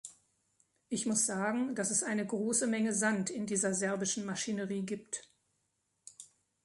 Ich 0.89 1.05
muss 1.05 1.27
sagen, 1.27 1.75
dass 1.75 1.91
es 1.91 2.01
eine 2.01 2.25
große 2.25 2.65
Menge 2.65 2.91
Sand 2.91 3.29
in 3.29 3.45
dieser 3.45 3.75
serbischen 3.75 4.25
Maschinerie 4.25 4.81
gibt. 4.83 5.29